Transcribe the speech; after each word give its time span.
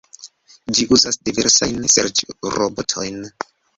Ĝi 0.77 0.85
uzas 0.95 1.19
diversajn 1.29 1.77
serĉrobotojn. 1.97 3.21